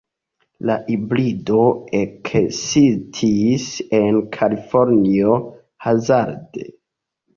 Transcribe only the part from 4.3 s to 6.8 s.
Kalifornio hazarde.